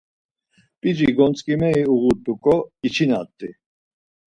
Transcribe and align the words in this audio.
P̌ici 0.79 1.07
gontzǩimeri 1.17 1.83
uğut̆uǩo 1.93 2.55
,içinat̆i. 2.87 3.49